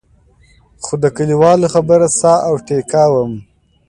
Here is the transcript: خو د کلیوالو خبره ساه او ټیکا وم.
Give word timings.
خو 0.83 0.93
د 1.03 1.05
کلیوالو 1.17 1.67
خبره 1.73 2.07
ساه 2.19 2.39
او 2.47 2.53
ټیکا 2.67 3.03
وم. 3.13 3.33